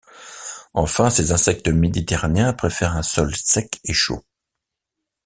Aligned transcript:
Enfin, 0.73 1.11
ces 1.11 1.31
insectes 1.31 1.67
méditerranéens 1.67 2.53
préfèrent 2.53 2.95
un 2.97 3.03
sol 3.03 3.35
sec 3.35 3.79
et 3.83 3.93
chaud. 3.93 4.25